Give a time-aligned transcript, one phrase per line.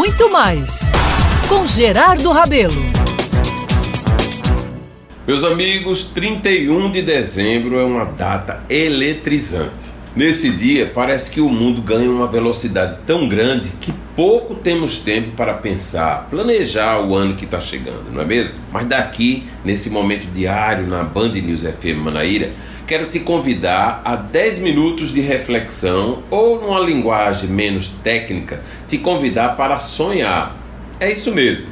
[0.00, 0.92] muito mais
[1.46, 2.72] com Gerardo Rabelo.
[5.26, 9.92] Meus amigos, 31 de dezembro é uma data eletrizante.
[10.16, 15.30] Nesse dia, parece que o mundo ganha uma velocidade tão grande que pouco temos tempo
[15.30, 18.52] para pensar, planejar o ano que está chegando, não é mesmo?
[18.70, 22.52] Mas daqui, nesse momento diário na Band News FM Manaíra,
[22.86, 29.56] quero te convidar a 10 minutos de reflexão ou, numa linguagem menos técnica, te convidar
[29.56, 30.54] para sonhar.
[31.00, 31.68] É isso mesmo.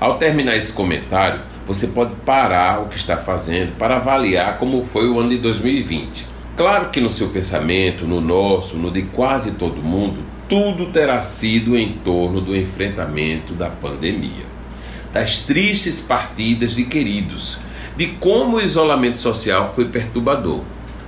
[0.00, 5.10] Ao terminar esse comentário, você pode parar o que está fazendo para avaliar como foi
[5.10, 9.76] o ano de 2020 Claro que no seu pensamento, no nosso, no de quase todo
[9.76, 14.44] mundo, tudo terá sido em torno do enfrentamento da pandemia,
[15.10, 17.58] das tristes partidas de queridos,
[17.96, 20.60] de como o isolamento social foi perturbador.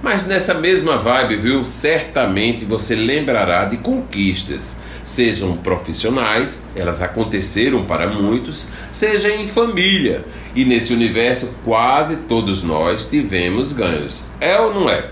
[0.02, 1.62] Mas nessa mesma vibe, viu?
[1.62, 10.24] Certamente você lembrará de conquistas, sejam profissionais, elas aconteceram para muitos, seja em família.
[10.56, 14.24] E nesse universo quase todos nós tivemos ganhos.
[14.40, 15.10] É ou não é?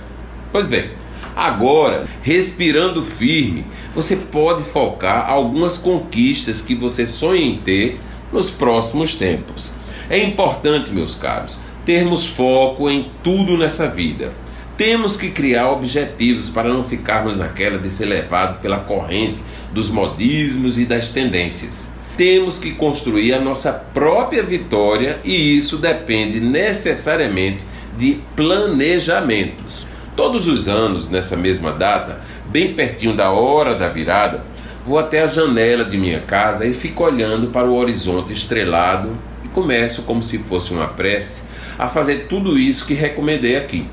[0.51, 1.02] Pois bem,
[1.35, 8.01] agora, respirando firme, você pode focar algumas conquistas que você sonha em ter
[8.33, 9.71] nos próximos tempos.
[10.09, 14.33] É importante, meus caros, termos foco em tudo nessa vida.
[14.77, 19.43] Temos que criar objetivos para não ficarmos naquela de ser levado pela corrente
[19.73, 21.91] dos modismos e das tendências.
[22.17, 27.65] Temos que construir a nossa própria vitória e isso depende necessariamente
[27.97, 29.87] de planejamentos.
[30.15, 34.45] Todos os anos, nessa mesma data, bem pertinho da hora da virada,
[34.85, 39.49] vou até a janela de minha casa e fico olhando para o horizonte estrelado e
[39.49, 41.45] começo, como se fosse uma prece,
[41.79, 43.89] a fazer tudo isso que recomendei aqui.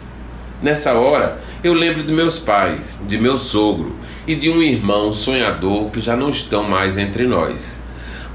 [0.61, 3.95] Nessa hora, eu lembro de meus pais, de meu sogro
[4.27, 7.81] e de um irmão sonhador que já não estão mais entre nós,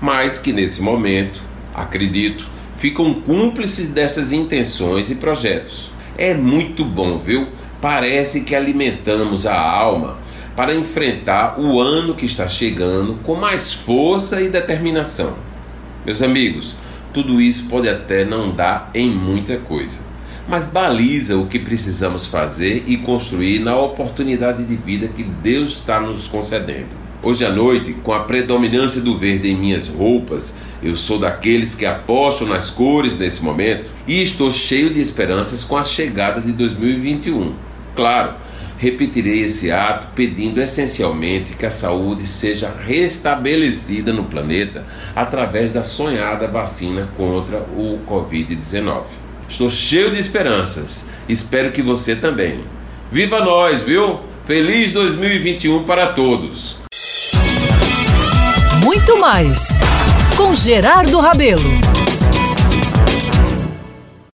[0.00, 1.38] mas que nesse momento,
[1.74, 2.46] acredito,
[2.78, 5.90] ficam cúmplices dessas intenções e projetos.
[6.16, 7.48] É muito bom, viu?
[7.84, 10.16] Parece que alimentamos a alma
[10.56, 15.34] para enfrentar o ano que está chegando com mais força e determinação.
[16.02, 16.78] Meus amigos,
[17.12, 20.00] tudo isso pode até não dar em muita coisa,
[20.48, 26.00] mas baliza o que precisamos fazer e construir na oportunidade de vida que Deus está
[26.00, 26.88] nos concedendo.
[27.22, 31.84] Hoje à noite, com a predominância do verde em minhas roupas, eu sou daqueles que
[31.84, 37.73] apostam nas cores nesse momento e estou cheio de esperanças com a chegada de 2021.
[37.94, 38.34] Claro,
[38.78, 44.84] repetirei esse ato pedindo essencialmente que a saúde seja restabelecida no planeta
[45.14, 49.04] através da sonhada vacina contra o Covid-19.
[49.48, 52.64] Estou cheio de esperanças, espero que você também.
[53.10, 54.20] Viva nós, viu?
[54.44, 56.84] Feliz 2021 para todos!
[58.84, 59.80] muito mais
[60.36, 62.13] com Gerardo Rabelo.